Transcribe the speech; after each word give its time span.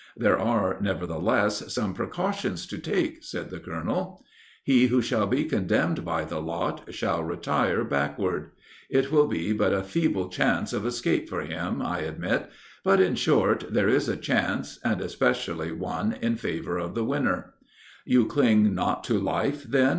'There 0.17 0.39
are, 0.39 0.77
nevertheless, 0.81 1.71
some 1.71 1.93
precautions 1.93 2.65
to 2.65 2.79
take,' 2.79 3.23
said 3.23 3.51
the 3.51 3.59
Colonel." 3.59 4.25
"'He 4.63 4.87
who 4.87 4.99
shall 4.99 5.27
be 5.27 5.45
condemned 5.45 6.03
by 6.03 6.23
the 6.25 6.41
lot, 6.41 6.91
shall 6.91 7.23
retire 7.23 7.83
backward. 7.83 8.49
It 8.89 9.11
will 9.11 9.27
be 9.27 9.53
but 9.53 9.73
a 9.75 9.83
feeble 9.83 10.29
chance 10.29 10.73
of 10.73 10.87
escape 10.87 11.29
for 11.29 11.41
him, 11.41 11.83
I 11.83 11.99
admit; 11.99 12.49
but, 12.83 12.99
in 12.99 13.13
short, 13.13 13.65
there 13.71 13.89
is 13.89 14.09
a 14.09 14.17
chance, 14.17 14.79
and 14.83 15.01
especially 15.01 15.71
one 15.71 16.13
in 16.19 16.35
favor 16.35 16.79
of 16.79 16.95
the 16.95 17.05
winner,'" 17.05 17.53
"'You 18.03 18.25
cling 18.25 18.73
not 18.73 19.03
to 19.03 19.19
life, 19.19 19.61
then?' 19.65 19.89